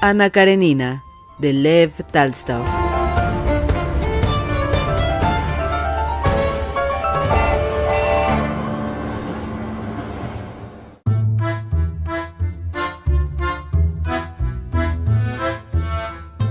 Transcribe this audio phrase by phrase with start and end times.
[0.00, 1.02] Ana Karenina,
[1.40, 2.64] de Lev Talstov.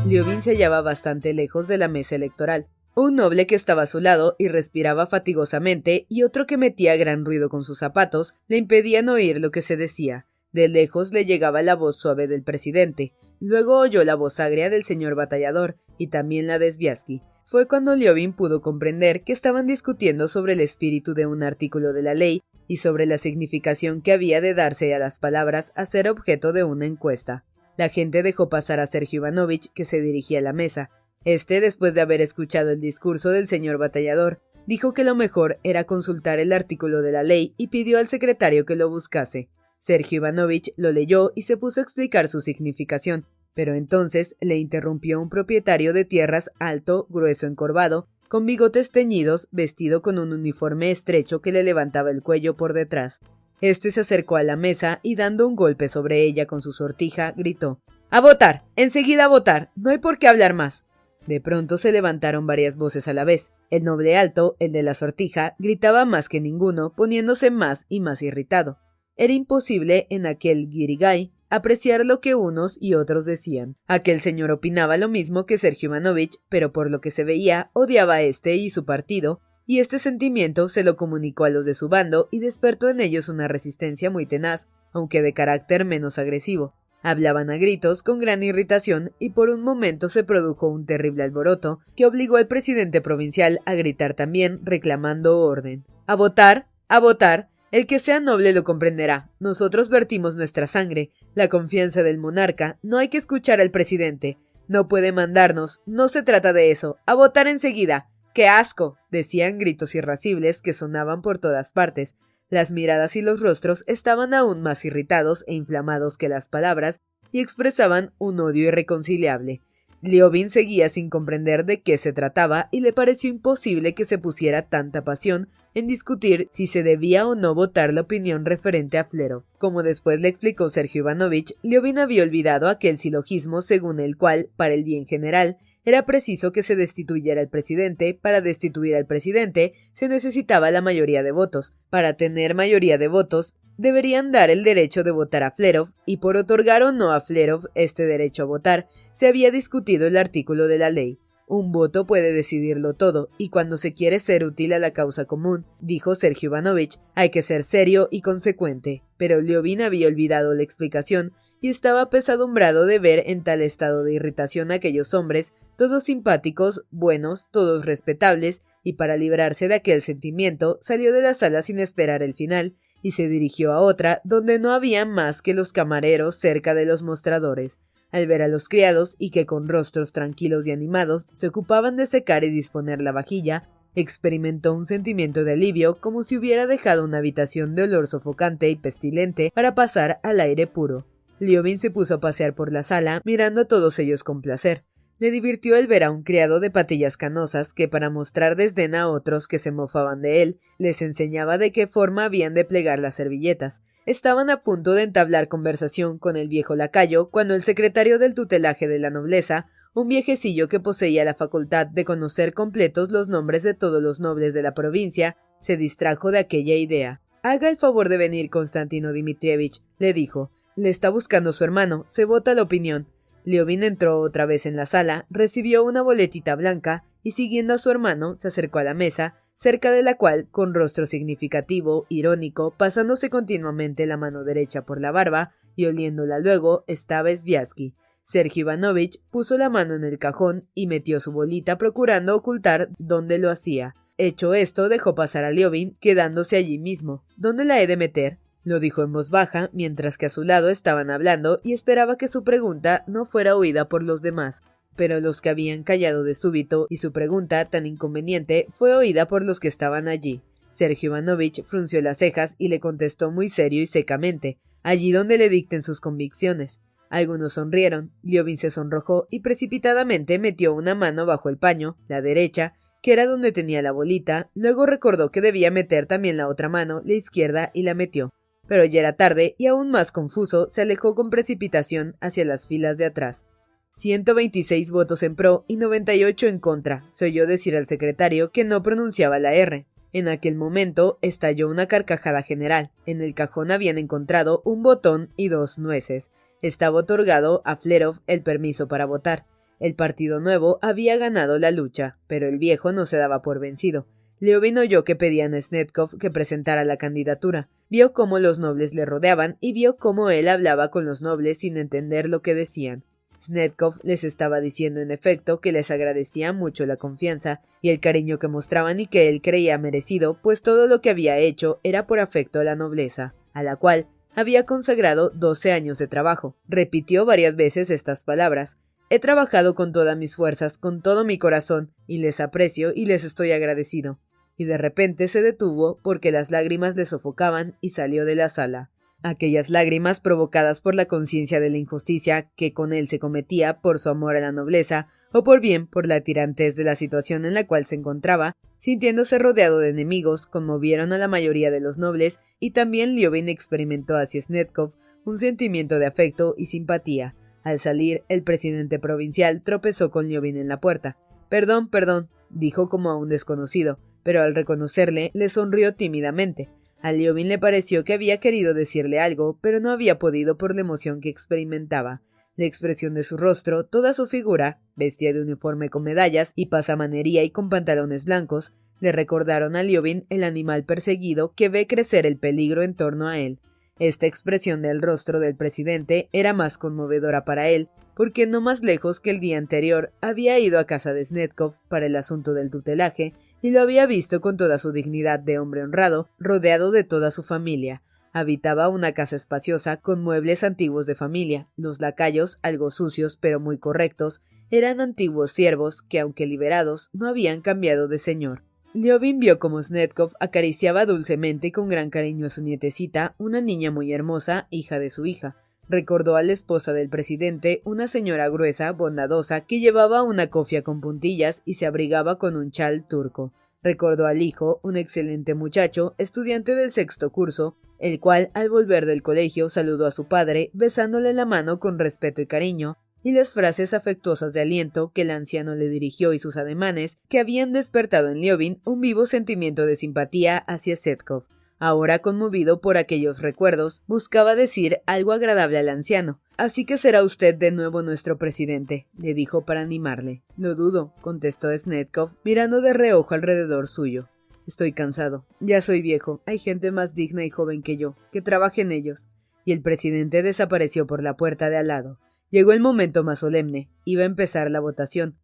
[0.06, 2.68] Liovin se hallaba bastante lejos de la mesa electoral.
[2.96, 7.24] Un noble que estaba a su lado y respiraba fatigosamente y otro que metía gran
[7.24, 10.26] ruido con sus zapatos le impedían oír lo que se decía.
[10.52, 13.14] De lejos le llegaba la voz suave del presidente.
[13.40, 17.22] Luego oyó la voz agria del señor batallador y también la de Sviasky.
[17.46, 22.02] Fue cuando Liovin pudo comprender que estaban discutiendo sobre el espíritu de un artículo de
[22.02, 26.10] la ley y sobre la significación que había de darse a las palabras a ser
[26.10, 27.46] objeto de una encuesta.
[27.78, 30.90] La gente dejó pasar a Sergio Ivanovich, que se dirigía a la mesa.
[31.24, 35.86] Este, después de haber escuchado el discurso del señor batallador, dijo que lo mejor era
[35.86, 39.48] consultar el artículo de la ley y pidió al secretario que lo buscase.
[39.80, 45.22] Sergio Ivanovich lo leyó y se puso a explicar su significación, pero entonces le interrumpió
[45.22, 51.42] un propietario de tierras alto, grueso, encorvado, con bigotes teñidos, vestido con un uniforme estrecho
[51.42, 53.20] que le levantaba el cuello por detrás.
[53.62, 57.32] Este se acercó a la mesa y dando un golpe sobre ella con su sortija,
[57.36, 58.66] gritó A votar.
[58.76, 59.72] enseguida a votar.
[59.76, 60.84] No hay por qué hablar más.
[61.26, 63.52] De pronto se levantaron varias voces a la vez.
[63.70, 68.22] El noble alto, el de la sortija, gritaba más que ninguno, poniéndose más y más
[68.22, 68.78] irritado.
[69.18, 73.76] Era imposible en aquel guirigay apreciar lo que unos y otros decían.
[73.88, 78.16] Aquel señor opinaba lo mismo que Sergio Ivanovich, pero por lo que se veía odiaba
[78.16, 81.90] a este y su partido, y este sentimiento se lo comunicó a los de su
[81.90, 86.74] bando y despertó en ellos una resistencia muy tenaz, aunque de carácter menos agresivo.
[87.04, 91.80] Hablaban a gritos con gran irritación y por un momento se produjo un terrible alboroto
[91.96, 95.86] que obligó al presidente provincial a gritar también reclamando orden.
[96.06, 99.30] A votar, a votar, el que sea noble lo comprenderá.
[99.40, 102.80] Nosotros vertimos nuestra sangre, la confianza del monarca.
[102.82, 104.38] No hay que escuchar al presidente.
[104.68, 105.82] No puede mandarnos.
[105.86, 106.98] No se trata de eso.
[107.06, 108.10] A votar enseguida.
[108.34, 108.98] ¡Qué asco!
[109.12, 112.16] decían gritos irascibles que sonaban por todas partes.
[112.50, 117.02] Las miradas y los rostros estaban aún más irritados e inflamados que las palabras
[117.32, 119.62] y expresaban un odio irreconciliable.
[120.02, 124.62] Liobin seguía sin comprender de qué se trataba y le pareció imposible que se pusiera
[124.62, 129.46] tanta pasión en discutir si se debía o no votar la opinión referente a Flero.
[129.60, 134.74] Como después le explicó Sergio Ivanovich, Liobin había olvidado aquel silogismo según el cual, para
[134.74, 138.18] el bien general, era preciso que se destituyera al presidente.
[138.20, 141.76] Para destituir al presidente se necesitaba la mayoría de votos.
[141.92, 146.38] Para tener mayoría de votos deberían dar el derecho de votar a Flerov, y por
[146.38, 150.80] otorgar o no a Flerov este derecho a votar, se había discutido el artículo de
[150.80, 151.20] la ley.
[151.50, 155.66] Un voto puede decidirlo todo, y cuando se quiere ser útil a la causa común,
[155.80, 159.02] dijo Sergio Ivanovich, hay que ser serio y consecuente.
[159.16, 161.32] Pero Liovin había olvidado la explicación
[161.62, 166.84] y estaba apesadumbrado de ver en tal estado de irritación a aquellos hombres, todos simpáticos,
[166.92, 172.24] buenos, todos respetables, y para librarse de aquel sentimiento salió de la sala sin esperar
[172.24, 176.74] el final, y se dirigió a otra donde no había más que los camareros cerca
[176.74, 177.80] de los mostradores.
[178.12, 182.06] Al ver a los criados y que con rostros tranquilos y animados se ocupaban de
[182.06, 187.18] secar y disponer la vajilla, experimentó un sentimiento de alivio como si hubiera dejado una
[187.18, 191.06] habitación de olor sofocante y pestilente para pasar al aire puro.
[191.40, 194.84] Liovin se puso a pasear por la sala, mirando a todos ellos con placer.
[195.20, 199.08] Le divirtió el ver a un criado de patillas canosas que, para mostrar desdén a
[199.08, 203.16] otros que se mofaban de él, les enseñaba de qué forma habían de plegar las
[203.16, 203.82] servilletas.
[204.08, 208.88] Estaban a punto de entablar conversación con el viejo lacayo cuando el secretario del tutelaje
[208.88, 213.74] de la nobleza, un viejecillo que poseía la facultad de conocer completos los nombres de
[213.74, 217.20] todos los nobles de la provincia, se distrajo de aquella idea.
[217.44, 220.52] Haga el favor de venir, Constantino Dmitrievich, le dijo.
[220.78, 222.06] Le está buscando su hermano.
[222.08, 223.08] Se vota la opinión.
[223.44, 227.92] Leovin entró otra vez en la sala, recibió una boletita blanca y siguiendo a su
[227.92, 233.30] hermano se acercó a la mesa, cerca de la cual, con rostro significativo, irónico, pasándose
[233.30, 237.96] continuamente la mano derecha por la barba y oliéndola luego, estaba Sviasky.
[238.24, 243.40] Sergio Ivanovich puso la mano en el cajón y metió su bolita procurando ocultar dónde
[243.40, 243.96] lo hacía.
[244.18, 247.24] Hecho esto, dejó pasar a Liobin, quedándose allí mismo.
[247.36, 248.40] ¿Dónde la he de meter?
[248.64, 252.28] lo dijo en voz baja, mientras que a su lado estaban hablando y esperaba que
[252.28, 254.62] su pregunta no fuera oída por los demás.
[254.98, 259.46] Pero los que habían callado de súbito y su pregunta tan inconveniente fue oída por
[259.46, 260.42] los que estaban allí.
[260.72, 265.48] Sergio Ivanovich frunció las cejas y le contestó muy serio y secamente, allí donde le
[265.48, 266.82] dicten sus convicciones.
[267.10, 272.74] Algunos sonrieron, Liobin se sonrojó y precipitadamente metió una mano bajo el paño, la derecha,
[273.02, 277.02] que era donde tenía la bolita, luego recordó que debía meter también la otra mano,
[277.06, 278.34] la izquierda, y la metió
[278.68, 282.98] pero ya era tarde y aún más confuso se alejó con precipitación hacia las filas
[282.98, 283.46] de atrás.
[283.92, 288.84] 126 votos en pro y 98 en contra, se oyó decir al secretario que no
[288.84, 289.88] pronunciaba la R.
[290.14, 292.92] En aquel momento estalló una carcajada general.
[293.06, 296.32] En el cajón habían encontrado un botón y dos nueces.
[296.62, 299.46] Estaba otorgado a Flerov el permiso para votar.
[299.80, 304.08] El Partido Nuevo había ganado la lucha, pero el viejo no se daba por vencido.
[304.40, 307.70] Leovin oyó que pedían a Snetkov que presentara la candidatura.
[307.90, 311.78] Vio cómo los nobles le rodeaban y vio cómo él hablaba con los nobles sin
[311.78, 313.04] entender lo que decían.
[313.42, 318.40] Snetkov les estaba diciendo en efecto que les agradecía mucho la confianza y el cariño
[318.40, 322.20] que mostraban y que él creía merecido, pues todo lo que había hecho era por
[322.20, 326.56] afecto a la nobleza, a la cual había consagrado doce años de trabajo.
[326.68, 328.78] Repitió varias veces estas palabras.
[329.10, 333.24] He trabajado con todas mis fuerzas, con todo mi corazón, y les aprecio y les
[333.24, 334.20] estoy agradecido
[334.58, 338.90] y de repente se detuvo porque las lágrimas le sofocaban y salió de la sala.
[339.24, 343.98] Aquellas lágrimas provocadas por la conciencia de la injusticia que con él se cometía por
[343.98, 347.56] su amor a la nobleza, o por bien por la tirantez de la situación en
[347.56, 352.40] la cual se encontraba, sintiéndose rodeado de enemigos, conmovieron a la mayoría de los nobles,
[352.60, 354.94] y también Liobin experimentó hacia Snetkov
[355.26, 357.36] un sentimiento de afecto y simpatía.
[357.64, 361.18] Al salir, el presidente provincial tropezó con Liobin en la puerta.
[361.50, 366.70] Perdón, perdón, dijo como a un desconocido, pero al reconocerle le sonrió tímidamente.
[367.02, 370.82] A Liobin le pareció que había querido decirle algo, pero no había podido por la
[370.82, 372.22] emoción que experimentaba.
[372.56, 377.44] La expresión de su rostro, toda su figura, vestida de uniforme con medallas y pasamanería
[377.44, 382.38] y con pantalones blancos, le recordaron a Liobin el animal perseguido que ve crecer el
[382.38, 383.60] peligro en torno a él.
[384.00, 389.20] Esta expresión del rostro del presidente era más conmovedora para él, porque no más lejos
[389.20, 393.36] que el día anterior había ido a casa de Snetkov para el asunto del tutelaje
[393.62, 397.44] y lo había visto con toda su dignidad de hombre honrado, rodeado de toda su
[397.44, 398.02] familia.
[398.34, 401.68] Habitaba una casa espaciosa con muebles antiguos de familia.
[401.78, 404.42] Los lacayos, algo sucios pero muy correctos,
[404.72, 408.64] eran antiguos siervos que, aunque liberados, no habían cambiado de señor.
[408.96, 413.92] Liobin vio como Snetkov acariciaba dulcemente y con gran cariño a su nietecita, una niña
[413.92, 415.56] muy hermosa, hija de su hija.
[415.90, 421.00] Recordó a la esposa del presidente, una señora gruesa, bondadosa, que llevaba una cofia con
[421.00, 423.54] puntillas y se abrigaba con un chal turco.
[423.82, 429.22] Recordó al hijo, un excelente muchacho, estudiante del sexto curso, el cual, al volver del
[429.22, 433.94] colegio, saludó a su padre, besándole la mano con respeto y cariño, y las frases
[433.94, 438.42] afectuosas de aliento que el anciano le dirigió y sus ademanes, que habían despertado en
[438.42, 441.46] Liobin un vivo sentimiento de simpatía hacia Setkov.
[441.80, 446.40] Ahora conmovido por aquellos recuerdos, buscaba decir algo agradable al anciano.
[446.58, 450.42] Así que será usted de nuevo nuestro presidente, le dijo para animarle.
[450.58, 454.28] No dudo, contestó Snetkov, mirando de reojo alrededor suyo.
[454.68, 455.46] Estoy cansado.
[455.62, 456.42] Ya soy viejo.
[456.46, 458.16] Hay gente más digna y joven que yo.
[458.34, 459.30] Que trabaje en ellos.
[459.64, 462.20] Y el presidente desapareció por la puerta de al lado.
[462.50, 463.90] Llegó el momento más solemne.
[464.04, 465.38] Iba a empezar la votación.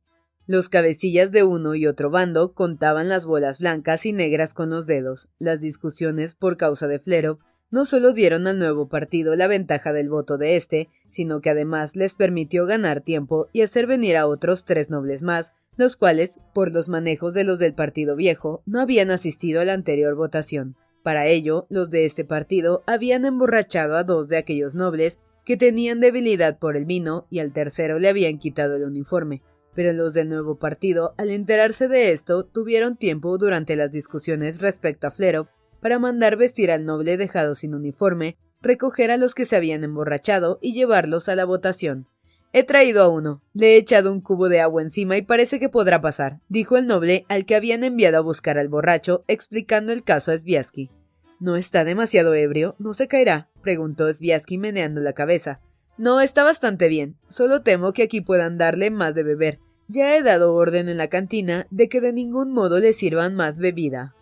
[0.45, 4.85] Los cabecillas de uno y otro bando contaban las bolas blancas y negras con los
[4.87, 5.29] dedos.
[5.39, 7.39] Las discusiones por causa de Flerov
[7.71, 11.95] no solo dieron al nuevo partido la ventaja del voto de éste, sino que además
[11.95, 16.73] les permitió ganar tiempo y hacer venir a otros tres nobles más, los cuales, por
[16.73, 20.75] los manejos de los del partido viejo, no habían asistido a la anterior votación.
[21.03, 26.01] Para ello, los de este partido habían emborrachado a dos de aquellos nobles que tenían
[26.01, 29.41] debilidad por el vino y al tercero le habían quitado el uniforme
[29.75, 35.07] pero los del nuevo partido, al enterarse de esto, tuvieron tiempo durante las discusiones respecto
[35.07, 35.47] a Flerov
[35.79, 40.59] para mandar vestir al noble dejado sin uniforme, recoger a los que se habían emborrachado
[40.61, 42.07] y llevarlos a la votación.
[42.55, 43.41] He traído a uno.
[43.53, 46.85] Le he echado un cubo de agua encima y parece que podrá pasar, dijo el
[46.85, 50.91] noble al que habían enviado a buscar al borracho, explicando el caso a Sviasky.
[51.39, 52.75] ¿No está demasiado ebrio?
[52.77, 53.49] ¿No se caerá?
[53.63, 55.61] preguntó Sviasky meneando la cabeza.
[55.97, 57.17] No, está bastante bien.
[57.29, 59.59] Solo temo que aquí puedan darle más de beber.
[59.87, 63.59] Ya he dado orden en la cantina de que de ningún modo le sirvan más
[63.59, 64.15] bebida.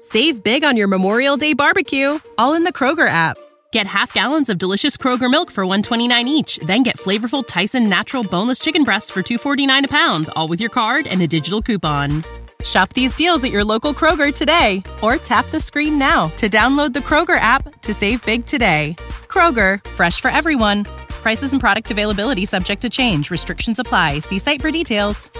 [0.00, 3.36] Save big on your Memorial Day barbecue, all in the Kroger app.
[3.72, 8.22] Get half gallons of delicious Kroger milk for 129 each, then get flavorful Tyson natural
[8.22, 12.24] boneless chicken breasts for 249 a pound, all with your card and a digital coupon.
[12.68, 16.92] Shop these deals at your local Kroger today or tap the screen now to download
[16.92, 18.94] the Kroger app to save big today.
[19.26, 20.84] Kroger, fresh for everyone.
[21.22, 23.30] Prices and product availability subject to change.
[23.30, 24.18] Restrictions apply.
[24.18, 25.30] See site for details.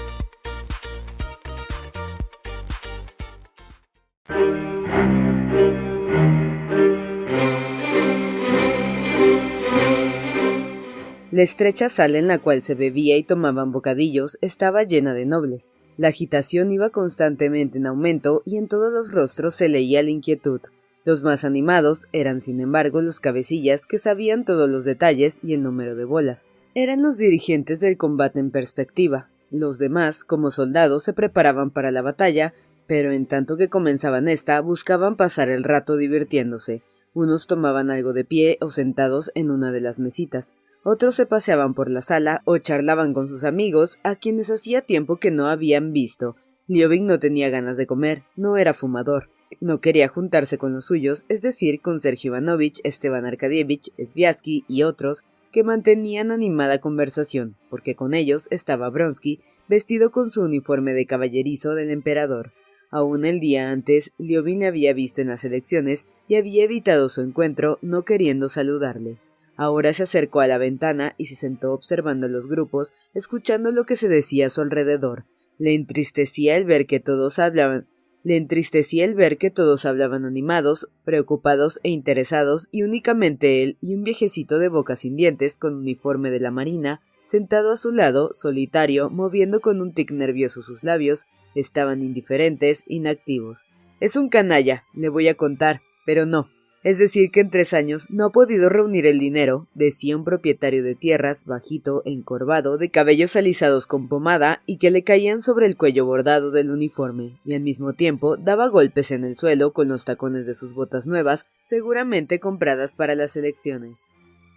[11.30, 15.72] La estrecha sala en la cual se bebía y tomaban bocadillos estaba llena de nobles.
[15.98, 20.60] La agitación iba constantemente en aumento y en todos los rostros se leía la inquietud.
[21.04, 25.64] Los más animados eran, sin embargo, los cabecillas que sabían todos los detalles y el
[25.64, 26.46] número de bolas.
[26.74, 29.28] Eran los dirigentes del combate en perspectiva.
[29.50, 32.54] Los demás, como soldados, se preparaban para la batalla,
[32.86, 36.82] pero en tanto que comenzaban esta, buscaban pasar el rato divirtiéndose.
[37.12, 40.52] Unos tomaban algo de pie o sentados en una de las mesitas,
[40.90, 45.18] otros se paseaban por la sala o charlaban con sus amigos, a quienes hacía tiempo
[45.18, 46.34] que no habían visto.
[46.66, 49.28] Liobin no tenía ganas de comer, no era fumador,
[49.60, 54.82] no quería juntarse con los suyos, es decir, con Sergio Ivanovich, Esteban Arkadievich, Sviasky y
[54.82, 61.04] otros, que mantenían animada conversación, porque con ellos estaba Bronsky, vestido con su uniforme de
[61.04, 62.52] caballerizo del emperador.
[62.90, 67.20] Aún el día antes, Liobin le había visto en las elecciones y había evitado su
[67.20, 69.18] encuentro, no queriendo saludarle.
[69.58, 73.96] Ahora se acercó a la ventana y se sentó observando los grupos, escuchando lo que
[73.96, 75.26] se decía a su alrededor.
[75.58, 77.88] Le entristecía el ver que todos hablaban
[78.24, 83.94] le entristecía el ver que todos hablaban animados, preocupados e interesados, y únicamente él y
[83.94, 88.30] un viejecito de boca sin dientes, con uniforme de la marina, sentado a su lado,
[88.34, 93.66] solitario, moviendo con un tic nervioso sus labios, estaban indiferentes, inactivos.
[94.00, 96.48] Es un canalla, le voy a contar, pero no,
[96.88, 100.82] es decir, que en tres años no ha podido reunir el dinero, decía un propietario
[100.82, 105.76] de tierras, bajito, encorvado, de cabellos alisados con pomada y que le caían sobre el
[105.76, 110.06] cuello bordado del uniforme, y al mismo tiempo daba golpes en el suelo con los
[110.06, 114.06] tacones de sus botas nuevas, seguramente compradas para las elecciones.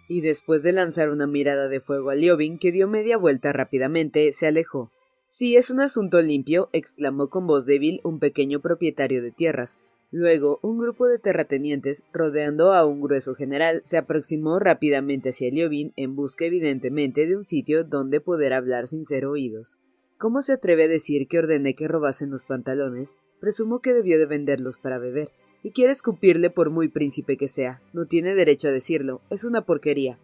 [0.08, 4.32] Y después de lanzar una mirada de fuego a Liobin, que dio media vuelta rápidamente,
[4.32, 4.90] se alejó.
[5.28, 9.76] Si es un asunto limpio, exclamó con voz débil un pequeño propietario de tierras,
[10.14, 15.94] Luego, un grupo de terratenientes, rodeando a un grueso general, se aproximó rápidamente hacia Liobin
[15.96, 19.78] en busca evidentemente de un sitio donde poder hablar sin ser oídos.
[20.18, 23.14] ¿Cómo se atreve a decir que ordené que robasen los pantalones?
[23.40, 25.30] Presumo que debió de venderlos para beber.
[25.62, 27.80] Y quiere escupirle por muy príncipe que sea.
[27.94, 29.22] No tiene derecho a decirlo.
[29.30, 30.18] Es una porquería.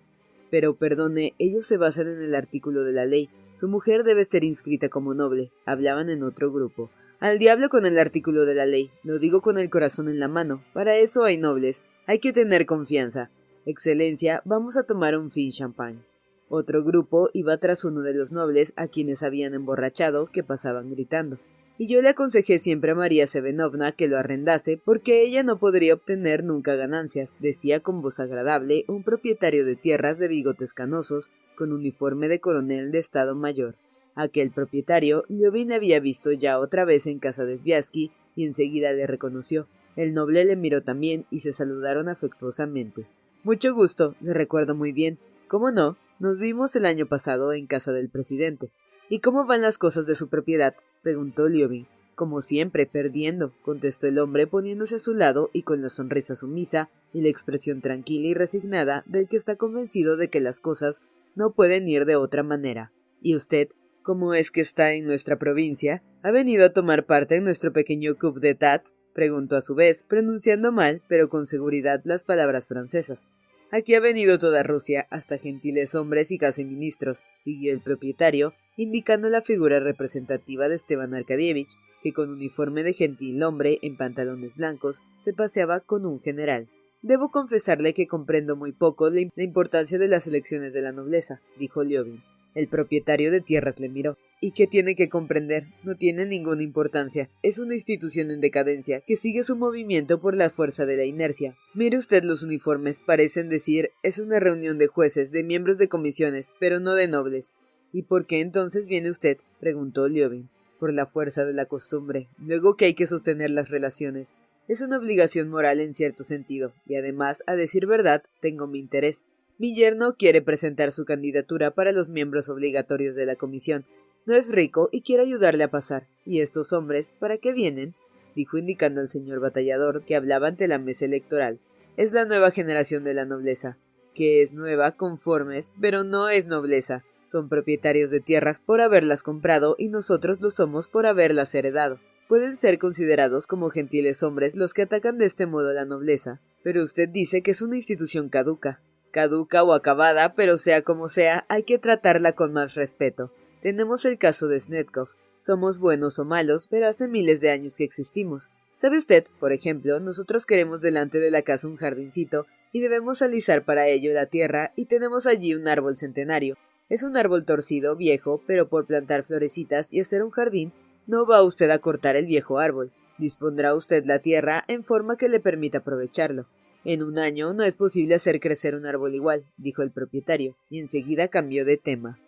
[0.50, 3.30] Pero perdone, ellos se basan en el artículo de la ley.
[3.54, 5.50] Su mujer debe ser inscrita como noble.
[5.64, 6.90] Hablaban en otro grupo.
[7.20, 10.28] Al diablo con el artículo de la ley, lo digo con el corazón en la
[10.28, 10.62] mano.
[10.72, 13.28] Para eso hay nobles, hay que tener confianza.
[13.66, 16.04] Excelencia, vamos a tomar un fin champán.
[16.48, 21.40] Otro grupo iba tras uno de los nobles a quienes habían emborrachado, que pasaban gritando.
[21.76, 25.94] Y yo le aconsejé siempre a María Sevenovna que lo arrendase, porque ella no podría
[25.94, 31.72] obtener nunca ganancias, decía con voz agradable un propietario de tierras de bigotes canosos, con
[31.72, 33.74] uniforme de coronel de Estado Mayor.
[34.18, 39.06] Aquel propietario Liobin había visto ya otra vez en casa de Sviasky y enseguida le
[39.06, 39.68] reconoció.
[39.94, 43.06] El noble le miró también y se saludaron afectuosamente.
[43.44, 45.20] Mucho gusto, le recuerdo muy bien.
[45.46, 45.96] ¿Cómo no?
[46.18, 48.72] Nos vimos el año pasado en casa del presidente.
[49.08, 50.74] ¿Y cómo van las cosas de su propiedad?
[51.04, 51.86] preguntó Liobin.
[52.16, 56.90] Como siempre, perdiendo, contestó el hombre poniéndose a su lado y con la sonrisa sumisa
[57.12, 61.02] y la expresión tranquila y resignada del que está convencido de que las cosas
[61.36, 62.90] no pueden ir de otra manera.
[63.22, 63.68] ¿Y usted?
[64.08, 66.02] ¿Cómo es que está en nuestra provincia?
[66.22, 68.86] ¿Ha venido a tomar parte en nuestro pequeño coup d'etat?
[69.12, 73.28] preguntó a su vez, pronunciando mal, pero con seguridad las palabras francesas.
[73.70, 79.28] Aquí ha venido toda Rusia, hasta gentiles hombres y casi ministros, siguió el propietario, indicando
[79.28, 85.02] la figura representativa de Esteban Arkadievich, que con uniforme de gentil hombre en pantalones blancos
[85.20, 86.70] se paseaba con un general.
[87.02, 91.84] Debo confesarle que comprendo muy poco la importancia de las elecciones de la nobleza, dijo
[91.84, 92.22] Liobin.
[92.58, 94.18] El propietario de tierras le miró.
[94.40, 95.68] ¿Y qué tiene que comprender?
[95.84, 97.30] No tiene ninguna importancia.
[97.44, 101.56] Es una institución en decadencia, que sigue su movimiento por la fuerza de la inercia.
[101.72, 106.52] Mire usted los uniformes, parecen decir, es una reunión de jueces, de miembros de comisiones,
[106.58, 107.54] pero no de nobles.
[107.92, 109.38] ¿Y por qué entonces viene usted?
[109.60, 110.48] preguntó Liobin.
[110.80, 112.26] Por la fuerza de la costumbre.
[112.38, 114.34] Luego que hay que sostener las relaciones.
[114.66, 119.22] Es una obligación moral en cierto sentido, y además, a decir verdad, tengo mi interés.
[119.58, 123.84] Mi yerno quiere presentar su candidatura para los miembros obligatorios de la comisión.
[124.24, 126.06] No es rico y quiere ayudarle a pasar.
[126.24, 127.94] ¿Y estos hombres, para qué vienen?
[128.36, 131.58] dijo indicando al señor batallador que hablaba ante la mesa electoral.
[131.96, 133.78] Es la nueva generación de la nobleza,
[134.14, 137.02] que es nueva, conformes, pero no es nobleza.
[137.26, 141.98] Son propietarios de tierras por haberlas comprado y nosotros lo somos por haberlas heredado.
[142.28, 146.84] Pueden ser considerados como gentiles hombres los que atacan de este modo la nobleza, pero
[146.84, 148.80] usted dice que es una institución caduca.
[149.10, 153.32] Caduca o acabada, pero sea como sea, hay que tratarla con más respeto.
[153.60, 155.08] Tenemos el caso de Snetkov.
[155.38, 158.50] Somos buenos o malos, pero hace miles de años que existimos.
[158.74, 163.64] ¿Sabe usted, por ejemplo, nosotros queremos delante de la casa un jardincito y debemos alisar
[163.64, 166.56] para ello la tierra y tenemos allí un árbol centenario.
[166.88, 170.72] Es un árbol torcido, viejo, pero por plantar florecitas y hacer un jardín,
[171.06, 172.92] no va usted a cortar el viejo árbol.
[173.18, 176.46] Dispondrá usted la tierra en forma que le permita aprovecharlo.
[176.84, 180.78] En un año no es posible hacer crecer un árbol igual, dijo el propietario, y
[180.78, 182.18] enseguida cambió de tema.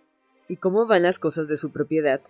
[0.48, 2.20] ¿Y cómo van las cosas de su propiedad?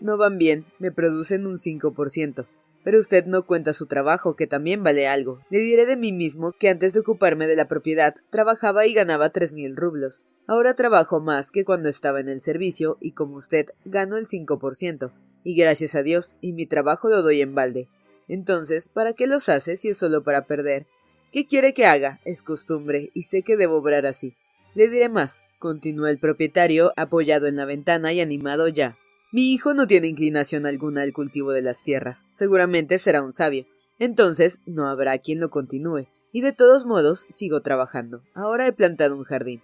[0.00, 2.46] No van bien, me producen un cinco por ciento.
[2.84, 5.40] Pero usted no cuenta su trabajo, que también vale algo.
[5.50, 9.30] Le diré de mí mismo que antes de ocuparme de la propiedad trabajaba y ganaba
[9.30, 10.22] tres mil rublos.
[10.46, 15.10] Ahora trabajo más que cuando estaba en el servicio y como usted gano el 5%,
[15.42, 17.88] y gracias a Dios, y mi trabajo lo doy en balde.
[18.28, 20.86] Entonces, ¿para qué los hace si es solo para perder?
[21.36, 22.18] ¿Qué quiere que haga?
[22.24, 24.38] Es costumbre, y sé que debo obrar así.
[24.72, 28.96] Le diré más, continuó el propietario, apoyado en la ventana y animado ya.
[29.32, 32.24] Mi hijo no tiene inclinación alguna al cultivo de las tierras.
[32.32, 33.66] Seguramente será un sabio.
[33.98, 36.06] Entonces no habrá quien lo continúe.
[36.32, 38.22] Y de todos modos sigo trabajando.
[38.32, 39.60] Ahora he plantado un jardín.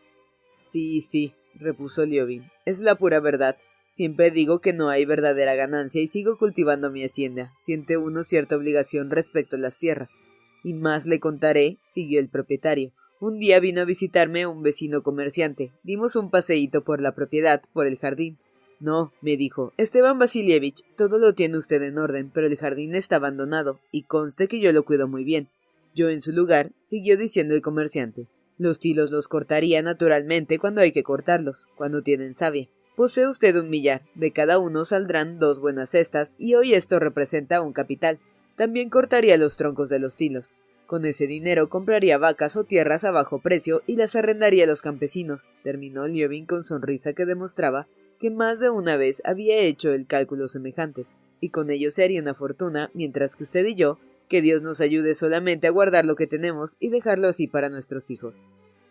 [0.61, 2.51] Sí, sí, repuso Liovin.
[2.67, 3.57] Es la pura verdad.
[3.91, 7.55] Siempre digo que no hay verdadera ganancia y sigo cultivando mi hacienda.
[7.59, 10.19] Siente uno cierta obligación respecto a las tierras.
[10.63, 12.93] Y más le contaré, siguió el propietario.
[13.21, 15.73] Un día vino a visitarme un vecino comerciante.
[15.83, 18.39] Dimos un paseíto por la propiedad, por el jardín.
[18.81, 23.17] No, me dijo, Esteban Vasilievich, todo lo tiene usted en orden, pero el jardín está
[23.17, 25.49] abandonado, y conste que yo lo cuido muy bien.
[25.95, 28.27] Yo en su lugar, siguió diciendo el comerciante.
[28.59, 32.69] Los tilos los cortaría naturalmente cuando hay que cortarlos, cuando tienen savia.
[32.97, 37.63] Posee usted un millar, de cada uno saldrán dos buenas cestas, y hoy esto representa
[37.63, 38.19] un capital.
[38.57, 40.55] También cortaría los troncos de los tilos.
[40.87, 44.83] Con ese dinero compraría vacas o tierras a bajo precio y las arrendaría a los
[44.83, 47.87] campesinos, terminó Liovin con sonrisa que demostraba
[48.21, 52.21] que más de una vez había hecho el cálculo semejantes, y con ello se haría
[52.21, 56.15] una fortuna, mientras que usted y yo que Dios nos ayude solamente a guardar lo
[56.15, 58.37] que tenemos y dejarlo así para nuestros hijos.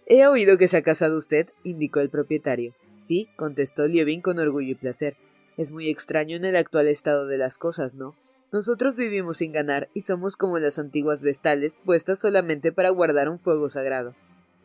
[0.06, 2.76] He oído que se ha casado usted, indicó el propietario.
[2.98, 5.16] Sí, contestó Liovin con orgullo y placer.
[5.56, 8.16] Es muy extraño en el actual estado de las cosas, ¿no?
[8.52, 13.40] Nosotros vivimos sin ganar y somos como las antiguas vestales puestas solamente para guardar un
[13.40, 14.14] fuego sagrado.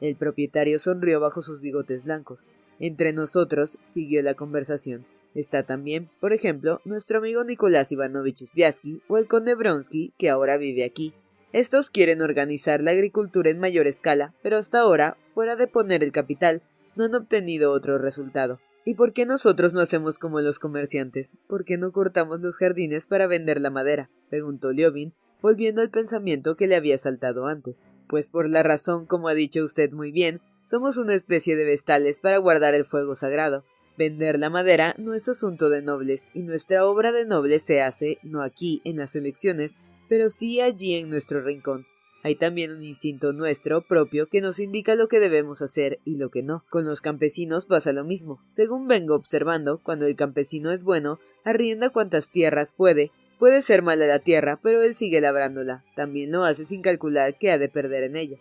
[0.00, 2.44] El propietario sonrió bajo sus bigotes blancos.
[2.80, 5.06] Entre nosotros siguió la conversación.
[5.36, 10.56] Está también, por ejemplo, nuestro amigo Nicolás Ivanovich Sviasky o el conde Bronsky, que ahora
[10.56, 11.14] vive aquí.
[11.52, 16.10] Estos quieren organizar la agricultura en mayor escala, pero hasta ahora, fuera de poner el
[16.10, 16.60] capital,
[16.96, 18.58] no han obtenido otro resultado.
[18.88, 21.36] ¿Y por qué nosotros no hacemos como los comerciantes?
[21.48, 24.10] ¿Por qué no cortamos los jardines para vender la madera?
[24.30, 27.82] preguntó Liovin, volviendo al pensamiento que le había saltado antes.
[28.08, 32.20] Pues por la razón, como ha dicho usted muy bien, somos una especie de vestales
[32.20, 33.64] para guardar el fuego sagrado.
[33.98, 38.18] Vender la madera no es asunto de nobles, y nuestra obra de nobles se hace,
[38.22, 41.86] no aquí, en las elecciones, pero sí allí en nuestro rincón.
[42.26, 46.28] Hay también un instinto nuestro propio que nos indica lo que debemos hacer y lo
[46.28, 46.64] que no.
[46.70, 48.42] Con los campesinos pasa lo mismo.
[48.48, 53.12] Según vengo observando, cuando el campesino es bueno, arrienda cuantas tierras puede.
[53.38, 55.84] Puede ser mala la tierra, pero él sigue labrándola.
[55.94, 58.40] También lo hace sin calcular que ha de perder en ella.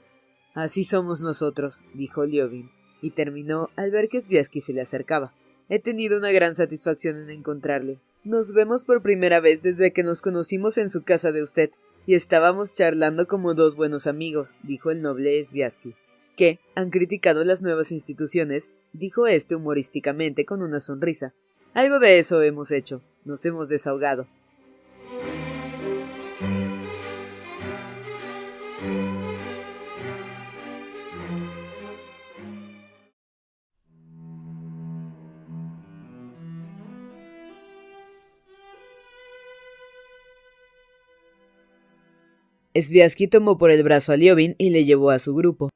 [0.56, 2.72] Así somos nosotros, dijo Liovin,
[3.04, 5.36] y terminó al ver que Sviasky se le acercaba.
[5.70, 8.00] He tenido una gran satisfacción en encontrarle.
[8.24, 11.70] Nos vemos por primera vez desde que nos conocimos en su casa de usted,
[12.06, 15.96] y estábamos charlando como dos buenos amigos, dijo el noble Sviasky.
[16.36, 16.60] ¿Qué?
[16.76, 18.72] ¿Han criticado las nuevas instituciones?
[18.94, 21.34] dijo este humorísticamente con una sonrisa.
[21.74, 23.02] Algo de eso hemos hecho.
[23.26, 24.28] Nos hemos desahogado.
[42.76, 45.70] Sviasky tomó por el brazo a Liovin y le llevó a su grupo.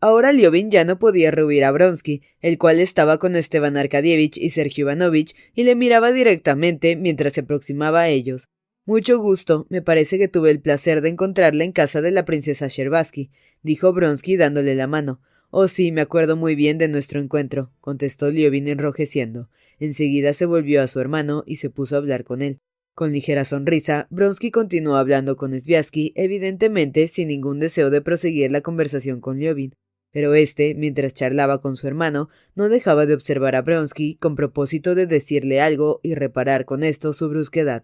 [0.00, 4.50] Ahora Liovin ya no podía rehuir a Bronsky, el cual estaba con Esteban Arkadievich y
[4.50, 8.48] Sergio Ivanovich y le miraba directamente mientras se aproximaba a ellos.
[8.84, 9.66] Mucho gusto.
[9.70, 13.30] Me parece que tuve el placer de encontrarla en casa de la princesa Sherbaski,
[13.62, 15.20] dijo Bronsky dándole la mano.
[15.50, 19.50] Oh, sí, me acuerdo muy bien de nuestro encuentro, contestó Liovin enrojeciendo.
[19.78, 22.58] Enseguida se volvió a su hermano y se puso a hablar con él.
[22.94, 28.60] Con ligera sonrisa, Bronsky continuó hablando con Sviasky, evidentemente sin ningún deseo de proseguir la
[28.60, 29.74] conversación con Liovin.
[30.10, 34.94] Pero éste, mientras charlaba con su hermano, no dejaba de observar a Bronsky con propósito
[34.94, 37.82] de decirle algo y reparar con esto su brusquedad.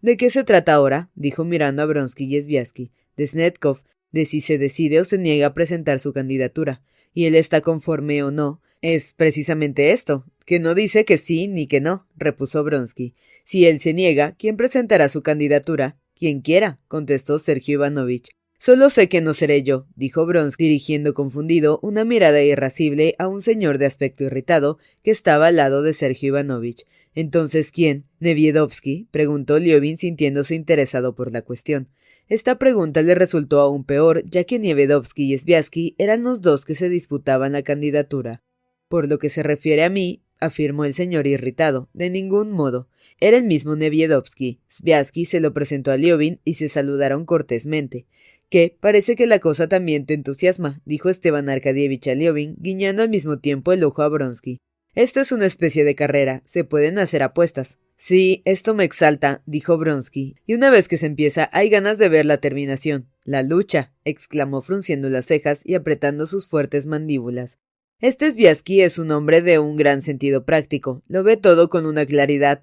[0.00, 1.10] ¿De qué se trata ahora?
[1.16, 2.92] dijo mirando a Bronsky y Sviasky.
[3.16, 6.80] De Snetkov, de si se decide o se niega a presentar su candidatura.
[7.12, 8.60] Y él está conforme o no.
[8.82, 13.14] Es precisamente esto, que no dice que sí ni que no, repuso Bronsky.
[13.44, 15.98] Si él se niega, ¿quién presentará su candidatura?
[16.14, 18.30] Quien quiera, contestó Sergio Ivanovich.
[18.58, 23.42] Solo sé que no seré yo, dijo Bronsky, dirigiendo confundido una mirada irascible a un
[23.42, 26.84] señor de aspecto irritado que estaba al lado de Sergio Ivanovich.
[27.14, 28.06] Entonces, ¿quién?
[28.20, 29.08] ¿Neviedovsky?
[29.10, 31.88] preguntó Liovin sintiéndose interesado por la cuestión.
[32.26, 36.74] Esta pregunta le resultó aún peor, ya que Nievedovsky y Sviasky eran los dos que
[36.74, 38.42] se disputaban la candidatura.
[38.88, 42.88] Por lo que se refiere a mí, afirmó el señor irritado, de ningún modo.
[43.20, 44.60] Era el mismo Neviedovsky.
[44.68, 48.06] Sviasky se lo presentó a Liovin y se saludaron cortésmente.
[48.50, 53.08] Que parece que la cosa también te entusiasma, dijo Esteban Arkadievich a Liovin, guiñando al
[53.08, 54.60] mismo tiempo el ojo a Bronsky.
[54.94, 57.78] Esto es una especie de carrera, se pueden hacer apuestas.
[57.96, 62.08] Sí, esto me exalta, dijo Bronsky, y una vez que se empieza hay ganas de
[62.08, 63.08] ver la terminación.
[63.24, 67.58] La lucha, exclamó frunciendo las cejas y apretando sus fuertes mandíbulas.
[68.04, 72.04] Este Sviasky es un hombre de un gran sentido práctico, lo ve todo con una
[72.04, 72.62] claridad.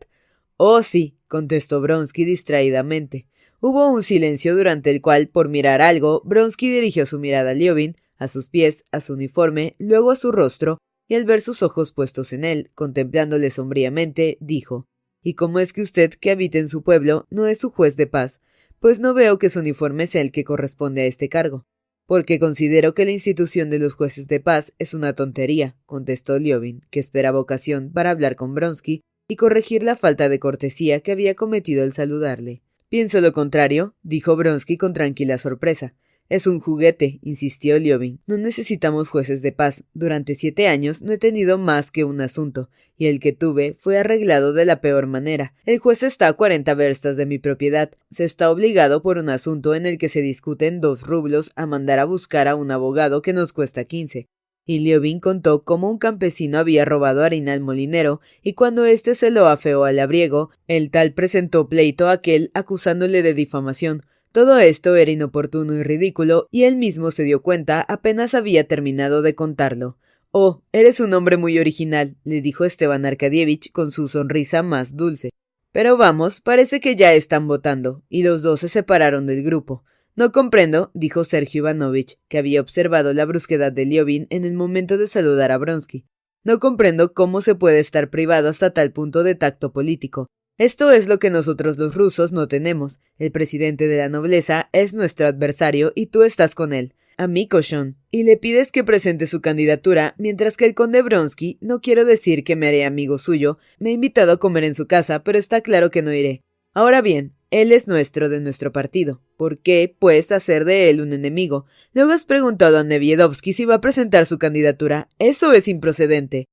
[0.55, 3.25] Oh, sí, contestó Bronsky distraídamente.
[3.59, 7.97] Hubo un silencio durante el cual, por mirar algo, Bronsky dirigió su mirada a Liobin,
[8.17, 10.77] a sus pies, a su uniforme, luego a su rostro,
[11.07, 14.85] y al ver sus ojos puestos en él, contemplándole sombríamente, dijo
[15.23, 18.05] ¿Y cómo es que usted, que habita en su pueblo, no es su juez de
[18.05, 18.41] paz?
[18.79, 21.65] Pues no veo que su uniforme sea el que corresponde a este cargo.
[22.05, 26.81] Porque considero que la institución de los jueces de paz es una tontería, contestó Liobin,
[26.89, 31.35] que esperaba ocasión para hablar con Bronsky y corregir la falta de cortesía que había
[31.35, 32.61] cometido al saludarle.
[32.89, 35.93] Pienso lo contrario, dijo Bronsky con tranquila sorpresa.
[36.31, 38.21] Es un juguete, insistió Liobin.
[38.25, 39.83] No necesitamos jueces de paz.
[39.93, 43.97] Durante siete años no he tenido más que un asunto, y el que tuve fue
[43.97, 45.53] arreglado de la peor manera.
[45.65, 47.91] El juez está a cuarenta verstas de mi propiedad.
[48.11, 51.99] Se está obligado por un asunto en el que se discuten dos rublos a mandar
[51.99, 54.29] a buscar a un abogado que nos cuesta quince.
[54.65, 59.31] Y Liobin contó cómo un campesino había robado harina al molinero, y cuando éste se
[59.31, 64.95] lo afeó al labriego, el tal presentó pleito a aquel acusándole de difamación, todo esto
[64.95, 69.97] era inoportuno y ridículo, y él mismo se dio cuenta apenas había terminado de contarlo.
[70.31, 75.31] Oh, eres un hombre muy original, le dijo Esteban Arkadievich con su sonrisa más dulce.
[75.73, 79.83] Pero vamos, parece que ya están votando, y los dos se separaron del grupo.
[80.15, 84.97] No comprendo, dijo Sergio Ivanovich, que había observado la brusquedad de Liovin en el momento
[84.97, 86.05] de saludar a Bronsky.
[86.43, 90.29] No comprendo cómo se puede estar privado hasta tal punto de tacto político.
[90.61, 92.99] Esto es lo que nosotros los rusos no tenemos.
[93.17, 96.93] El presidente de la nobleza es nuestro adversario y tú estás con él.
[97.17, 97.97] A mí, cochón.
[98.11, 102.43] Y le pides que presente su candidatura, mientras que el conde Bronsky, no quiero decir
[102.43, 105.61] que me haré amigo suyo, me ha invitado a comer en su casa, pero está
[105.61, 106.43] claro que no iré.
[106.75, 109.19] Ahora bien, él es nuestro de nuestro partido.
[109.37, 111.65] ¿Por qué, pues, hacer de él un enemigo?
[111.91, 115.09] Luego has preguntado a Neviedovsky si va a presentar su candidatura.
[115.17, 116.45] Eso es improcedente.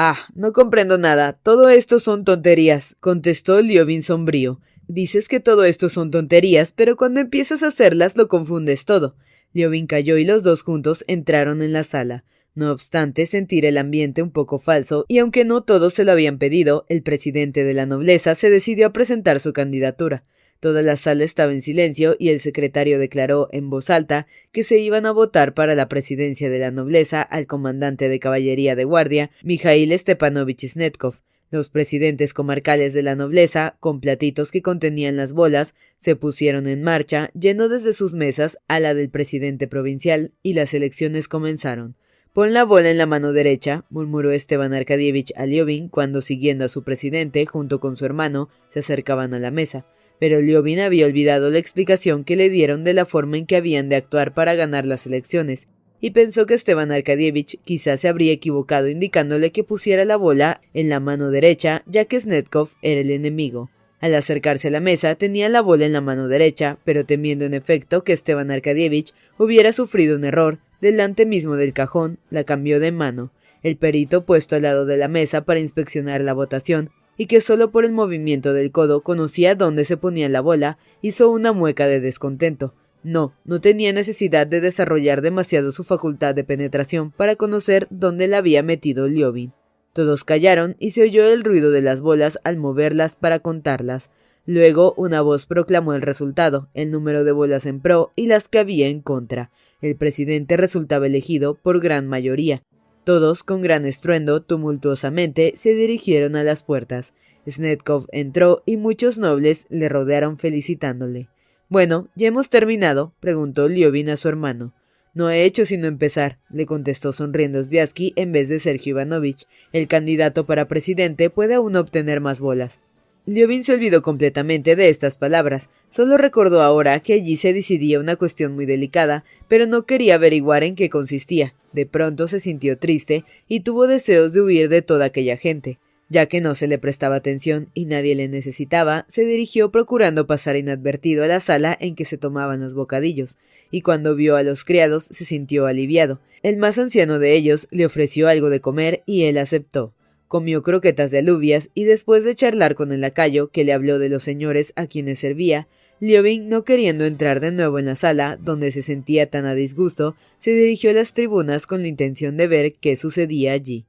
[0.00, 1.32] Ah, no comprendo nada.
[1.32, 4.60] Todo esto son tonterías, contestó Liovin sombrío.
[4.86, 9.16] Dices que todo esto son tonterías, pero cuando empiezas a hacerlas lo confundes todo.
[9.52, 12.24] Liovin cayó y los dos juntos entraron en la sala.
[12.54, 16.38] No obstante sentir el ambiente un poco falso, y aunque no todos se lo habían
[16.38, 20.22] pedido, el presidente de la nobleza se decidió a presentar su candidatura.
[20.60, 24.78] Toda la sala estaba en silencio y el secretario declaró en voz alta que se
[24.78, 29.30] iban a votar para la presidencia de la nobleza al comandante de caballería de guardia,
[29.44, 31.20] Mijail Stepanovich Snetkov.
[31.50, 36.82] Los presidentes comarcales de la nobleza, con platitos que contenían las bolas, se pusieron en
[36.82, 41.94] marcha, yendo desde sus mesas a la del presidente provincial, y las elecciones comenzaron.
[42.34, 46.68] Pon la bola en la mano derecha, murmuró Esteban Arkadievich a Liovin cuando, siguiendo a
[46.68, 49.86] su presidente, junto con su hermano, se acercaban a la mesa
[50.18, 53.88] pero Liobin había olvidado la explicación que le dieron de la forma en que habían
[53.88, 55.68] de actuar para ganar las elecciones,
[56.00, 60.88] y pensó que Esteban Arkadievich quizás se habría equivocado indicándole que pusiera la bola en
[60.88, 63.70] la mano derecha, ya que Snetkov era el enemigo.
[64.00, 67.54] Al acercarse a la mesa tenía la bola en la mano derecha, pero temiendo en
[67.54, 72.92] efecto que Esteban Arkadievich hubiera sufrido un error, delante mismo del cajón, la cambió de
[72.92, 73.32] mano.
[73.64, 77.70] El perito, puesto al lado de la mesa para inspeccionar la votación, y que solo
[77.70, 82.00] por el movimiento del codo conocía dónde se ponía la bola, hizo una mueca de
[82.00, 82.72] descontento.
[83.02, 88.38] No, no tenía necesidad de desarrollar demasiado su facultad de penetración para conocer dónde la
[88.38, 89.52] había metido Liobin.
[89.92, 94.10] Todos callaron y se oyó el ruido de las bolas al moverlas para contarlas.
[94.46, 98.58] Luego una voz proclamó el resultado, el número de bolas en pro y las que
[98.58, 99.50] había en contra.
[99.82, 102.62] El presidente resultaba elegido por gran mayoría.
[103.08, 107.14] Todos, con gran estruendo, tumultuosamente, se dirigieron a las puertas.
[107.48, 111.30] Snetkov entró y muchos nobles le rodearon felicitándole.
[111.70, 114.74] Bueno, ya hemos terminado, preguntó Liovin a su hermano.
[115.14, 119.46] No he hecho sino empezar, le contestó sonriendo Sviasky en vez de Sergio Ivanovich.
[119.72, 122.78] El candidato para presidente puede aún obtener más bolas.
[123.26, 125.68] Liovin se olvidó completamente de estas palabras.
[125.90, 130.64] Solo recordó ahora que allí se decidía una cuestión muy delicada, pero no quería averiguar
[130.64, 131.54] en qué consistía.
[131.72, 135.78] De pronto se sintió triste y tuvo deseos de huir de toda aquella gente.
[136.08, 140.56] Ya que no se le prestaba atención y nadie le necesitaba, se dirigió procurando pasar
[140.56, 143.36] inadvertido a la sala en que se tomaban los bocadillos,
[143.70, 146.18] y cuando vio a los criados se sintió aliviado.
[146.42, 149.92] El más anciano de ellos le ofreció algo de comer y él aceptó
[150.28, 154.08] comió croquetas de alubias y después de charlar con el lacayo que le habló de
[154.08, 155.66] los señores a quienes servía,
[156.00, 160.14] Liobin, no queriendo entrar de nuevo en la sala, donde se sentía tan a disgusto,
[160.38, 163.86] se dirigió a las tribunas con la intención de ver qué sucedía allí.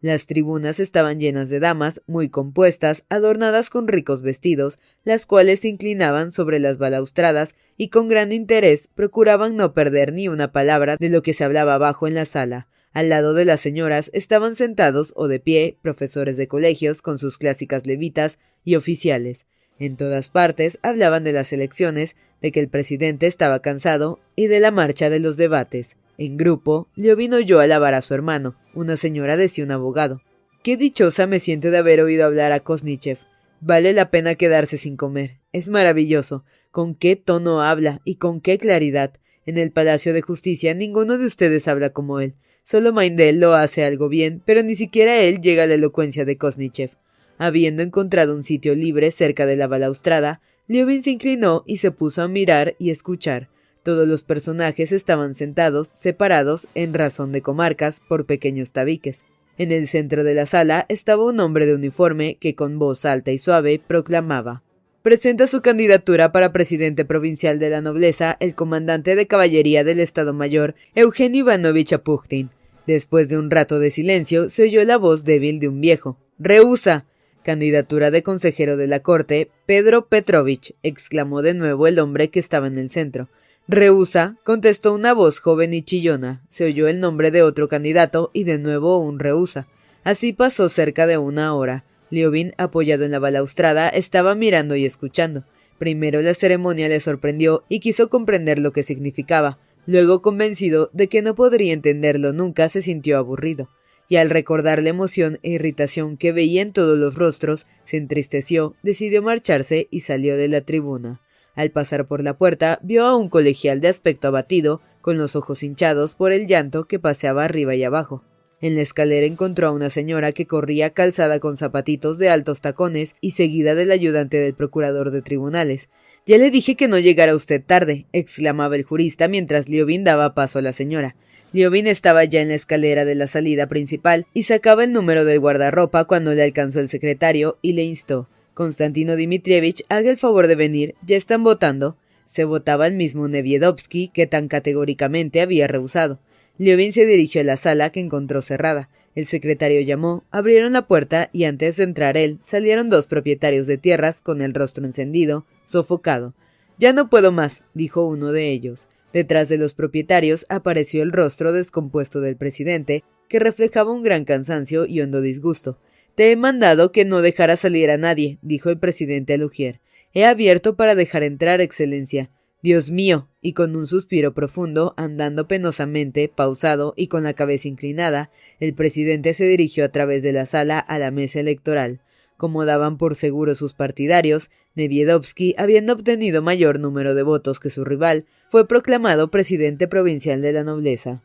[0.00, 5.68] Las tribunas estaban llenas de damas, muy compuestas, adornadas con ricos vestidos, las cuales se
[5.68, 11.08] inclinaban sobre las balaustradas y con gran interés procuraban no perder ni una palabra de
[11.08, 15.12] lo que se hablaba abajo en la sala, al lado de las señoras estaban sentados
[15.16, 19.46] o de pie profesores de colegios con sus clásicas levitas y oficiales.
[19.78, 24.60] En todas partes hablaban de las elecciones, de que el presidente estaba cansado y de
[24.60, 25.96] la marcha de los debates.
[26.18, 28.56] En grupo, Liovin oyó alabar a su hermano.
[28.74, 30.20] Una señora decía un abogado.
[30.62, 33.18] Qué dichosa me siento de haber oído hablar a Kosnichev.
[33.60, 35.40] Vale la pena quedarse sin comer.
[35.52, 36.44] Es maravilloso.
[36.70, 39.14] Con qué tono habla y con qué claridad.
[39.46, 42.34] En el Palacio de Justicia ninguno de ustedes habla como él.
[42.64, 46.36] Solo Maindel lo hace algo bien, pero ni siquiera él llega a la elocuencia de
[46.36, 46.90] Kosnichev.
[47.38, 52.22] Habiendo encontrado un sitio libre cerca de la balaustrada, Liobin se inclinó y se puso
[52.22, 53.48] a mirar y escuchar.
[53.82, 59.24] Todos los personajes estaban sentados, separados, en razón de comarcas, por pequeños tabiques.
[59.58, 63.32] En el centro de la sala estaba un hombre de uniforme que con voz alta
[63.32, 64.62] y suave proclamaba
[65.02, 70.32] presenta su candidatura para presidente provincial de la nobleza el comandante de caballería del Estado
[70.32, 72.50] Mayor, Eugenio Ivanovich Apuchtin.
[72.86, 76.18] Después de un rato de silencio, se oyó la voz débil de un viejo.
[76.38, 77.06] ¡Rehúsa!
[77.42, 82.68] Candidatura de consejero de la corte, Pedro Petrovich, exclamó de nuevo el hombre que estaba
[82.68, 83.28] en el centro.
[83.66, 86.42] Rehúsa, contestó una voz joven y chillona.
[86.48, 89.66] Se oyó el nombre de otro candidato y de nuevo un rehúsa.
[90.04, 91.84] Así pasó cerca de una hora.
[92.12, 95.44] Liobin, apoyado en la balaustrada, estaba mirando y escuchando.
[95.78, 99.58] Primero la ceremonia le sorprendió y quiso comprender lo que significaba.
[99.86, 103.70] Luego, convencido de que no podría entenderlo nunca, se sintió aburrido.
[104.08, 108.76] Y al recordar la emoción e irritación que veía en todos los rostros, se entristeció,
[108.82, 111.22] decidió marcharse y salió de la tribuna.
[111.54, 115.62] Al pasar por la puerta, vio a un colegial de aspecto abatido, con los ojos
[115.62, 118.22] hinchados por el llanto que paseaba arriba y abajo.
[118.62, 123.16] En la escalera encontró a una señora que corría calzada con zapatitos de altos tacones
[123.20, 125.88] y seguida del ayudante del procurador de tribunales.
[126.26, 130.60] Ya le dije que no llegara usted tarde, exclamaba el jurista mientras Liobin daba paso
[130.60, 131.16] a la señora.
[131.52, 135.40] Liobin estaba ya en la escalera de la salida principal y sacaba el número del
[135.40, 138.28] guardarropa cuando le alcanzó el secretario y le instó.
[138.54, 141.96] Constantino Dmitrievich, haga el favor de venir, ya están votando.
[142.26, 146.20] Se votaba el mismo Neviedovsky que tan categóricamente había rehusado.
[146.58, 148.90] Liovin se dirigió a la sala que encontró cerrada.
[149.14, 153.78] El secretario llamó, abrieron la puerta y antes de entrar él salieron dos propietarios de
[153.78, 156.34] tierras con el rostro encendido, sofocado.
[156.78, 158.88] Ya no puedo más, dijo uno de ellos.
[159.12, 164.86] Detrás de los propietarios apareció el rostro descompuesto del presidente, que reflejaba un gran cansancio
[164.86, 165.78] y hondo disgusto.
[166.14, 169.80] Te he mandado que no dejara salir a nadie, dijo el presidente a Lugier.
[170.14, 172.30] He abierto para dejar entrar, Excelencia.
[172.62, 173.28] Dios mío.
[173.44, 179.34] y con un suspiro profundo, andando penosamente, pausado y con la cabeza inclinada, el presidente
[179.34, 182.00] se dirigió a través de la sala a la mesa electoral.
[182.36, 187.84] Como daban por seguro sus partidarios, Neviedovsky, habiendo obtenido mayor número de votos que su
[187.84, 191.20] rival, fue proclamado presidente provincial de la nobleza.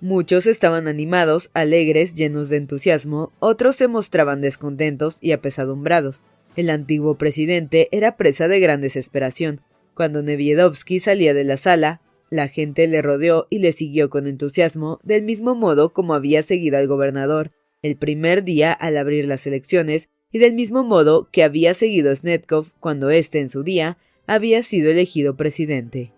[0.00, 6.22] Muchos estaban animados, alegres, llenos de entusiasmo, otros se mostraban descontentos y apesadumbrados.
[6.54, 9.60] El antiguo presidente era presa de gran desesperación,
[9.98, 15.00] cuando Neviedovsky salía de la sala, la gente le rodeó y le siguió con entusiasmo,
[15.02, 17.50] del mismo modo como había seguido al gobernador
[17.82, 22.74] el primer día al abrir las elecciones y del mismo modo que había seguido Snetkov
[22.78, 26.12] cuando éste en su día había sido elegido presidente.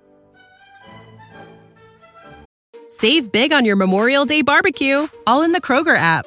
[2.91, 6.27] Save big on your Memorial Day barbecue, all in the Kroger app.